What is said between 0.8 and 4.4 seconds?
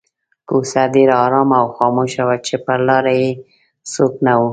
ډېره آرامه او خاموشه وه چې پر لاره یې څوک نه